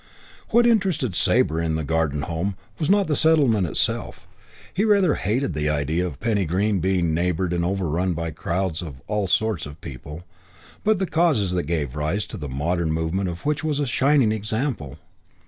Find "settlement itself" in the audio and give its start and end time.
3.15-4.25